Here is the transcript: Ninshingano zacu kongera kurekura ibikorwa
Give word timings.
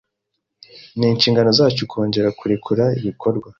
Ninshingano 0.97 1.49
zacu 1.59 1.83
kongera 1.91 2.29
kurekura 2.39 2.83
ibikorwa 2.99 3.47